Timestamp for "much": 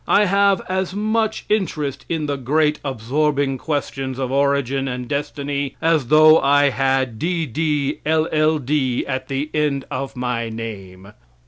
0.95-1.45